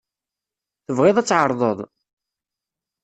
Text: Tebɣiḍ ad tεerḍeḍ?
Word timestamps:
Tebɣiḍ 0.85 1.17
ad 1.17 1.27
tεerḍeḍ? 1.27 1.79